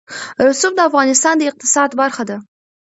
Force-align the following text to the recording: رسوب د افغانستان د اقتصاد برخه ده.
رسوب 0.47 0.73
د 0.75 0.79
افغانستان 0.89 1.33
د 1.37 1.41
اقتصاد 1.49 1.89
برخه 2.01 2.23
ده. 2.29 2.37